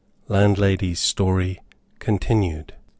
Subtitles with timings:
[0.29, 1.59] LANDLADY'S STORY
[1.99, 2.73] CONTINUED.